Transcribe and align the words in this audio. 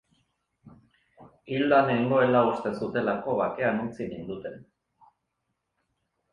Hilda 1.55 1.81
nengoela 1.89 2.41
uste 2.53 2.73
zutelako 2.81 3.37
bakean 3.43 3.85
utzi 3.87 4.11
ninduten. 4.17 4.59